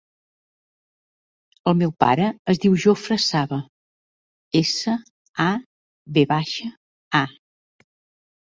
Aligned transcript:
El 1.71 1.75
meu 1.81 1.91
pare 2.03 2.25
es 2.53 2.61
diu 2.63 2.77
Jofre 2.85 3.17
Sava: 3.25 3.59
essa, 4.63 4.97
a, 5.45 5.49
ve 6.17 6.25
baixa, 6.33 6.73
a. 7.25 7.27